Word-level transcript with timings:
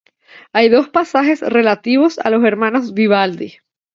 Hay 0.51 0.69
dos 0.69 0.89
pasajes 0.89 1.41
relativos 1.41 2.17
a 2.17 2.31
los 2.31 2.43
hermanos 2.43 2.95
Vivaldi. 2.95 3.57